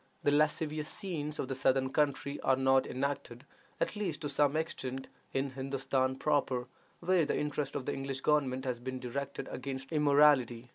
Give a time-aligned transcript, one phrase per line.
[0.23, 3.45] The lascivious scenes of the southern country are not enacted,
[3.79, 6.65] at least to the same extent, in Hindostan proper,
[7.01, 10.69] where the interest of the English government has been directed against immorality.